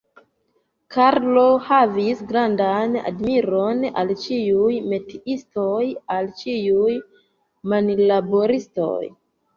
Karlo 0.93 1.41
havis 1.65 2.23
grandan 2.31 2.97
admiron 3.11 3.85
al 4.03 4.15
ĉiuj 4.23 4.73
metiistoj, 4.95 5.85
al 6.17 6.31
ĉiuj 6.41 6.99
manlaboristoj. 7.75 9.03